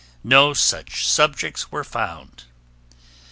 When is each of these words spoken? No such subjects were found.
No 0.23 0.55
such 0.55 1.07
subjects 1.07 1.71
were 1.71 1.83
found. 1.83 2.45